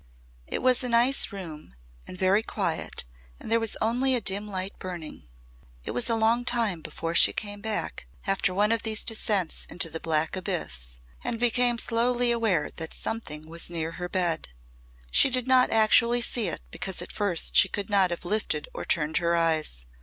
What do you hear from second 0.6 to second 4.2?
was a nice room and very quiet and there was only a